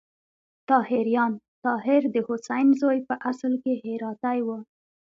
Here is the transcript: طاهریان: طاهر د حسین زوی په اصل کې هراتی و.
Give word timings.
طاهریان: 0.69 1.33
طاهر 1.63 2.01
د 2.15 2.15
حسین 2.27 2.67
زوی 2.81 2.99
په 3.07 3.15
اصل 3.31 3.53
کې 3.63 3.73
هراتی 3.85 4.39
و. 4.45 4.49